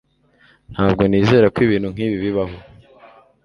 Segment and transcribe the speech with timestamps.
[0.71, 2.57] Ntabwo nizera ko ibintu nkibi bibaho